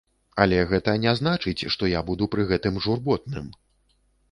Але 0.45 0.61
гэта 0.71 0.95
не 1.03 1.13
значыць, 1.19 1.67
што 1.77 1.91
я 1.93 2.03
буду 2.09 2.29
пры 2.33 2.49
гэтым 2.55 2.83
журботным! 2.89 3.55